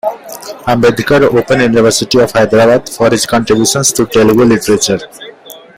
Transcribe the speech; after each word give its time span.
Ambedkar 0.65 1.21
Open 1.25 1.59
University 1.61 2.17
of 2.17 2.31
Hyderabad, 2.33 2.89
for 2.97 3.11
his 3.11 3.27
contributions 3.27 3.93
to 3.95 4.07
Telugu 4.15 4.45
literature. 4.51 4.97